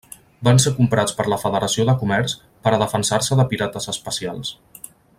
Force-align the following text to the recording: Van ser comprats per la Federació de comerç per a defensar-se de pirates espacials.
Van 0.45 0.59
ser 0.63 0.71
comprats 0.77 1.13
per 1.19 1.25
la 1.33 1.39
Federació 1.43 1.85
de 1.91 1.95
comerç 2.05 2.35
per 2.65 2.73
a 2.73 2.81
defensar-se 2.85 3.39
de 3.43 3.47
pirates 3.55 3.91
espacials. 3.95 4.53